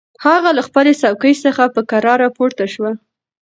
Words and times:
هغه 0.25 0.49
له 0.57 0.61
خپلې 0.67 0.93
څوکۍ 1.01 1.33
څخه 1.45 1.63
په 1.75 1.81
کراره 1.89 2.27
پورته 2.37 2.65
شوه. 2.73 2.91